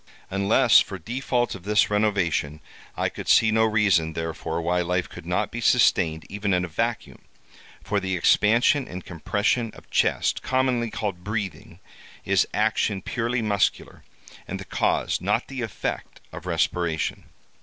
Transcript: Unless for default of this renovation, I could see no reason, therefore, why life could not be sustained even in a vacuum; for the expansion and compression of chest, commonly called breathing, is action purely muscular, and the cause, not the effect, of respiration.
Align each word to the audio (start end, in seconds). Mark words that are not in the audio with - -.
Unless 0.31 0.79
for 0.79 0.97
default 0.97 1.53
of 1.53 1.61
this 1.61 1.91
renovation, 1.91 2.59
I 2.97 3.07
could 3.07 3.27
see 3.29 3.51
no 3.51 3.65
reason, 3.65 4.13
therefore, 4.13 4.59
why 4.59 4.81
life 4.81 5.07
could 5.07 5.27
not 5.27 5.51
be 5.51 5.61
sustained 5.61 6.25
even 6.27 6.55
in 6.55 6.65
a 6.65 6.67
vacuum; 6.67 7.19
for 7.83 7.99
the 7.99 8.15
expansion 8.15 8.87
and 8.87 9.05
compression 9.05 9.69
of 9.75 9.91
chest, 9.91 10.41
commonly 10.41 10.89
called 10.89 11.23
breathing, 11.23 11.79
is 12.25 12.47
action 12.51 13.03
purely 13.03 13.43
muscular, 13.43 14.03
and 14.47 14.59
the 14.59 14.65
cause, 14.65 15.21
not 15.21 15.47
the 15.49 15.61
effect, 15.61 16.19
of 16.31 16.47
respiration. 16.47 17.25